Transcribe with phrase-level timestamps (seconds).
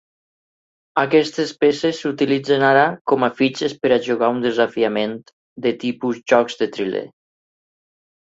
[1.01, 5.15] Aquestes peces s'utilitzen ara com a fitxes per a jugar un desafiament
[5.67, 7.05] de tipus jocs de triler.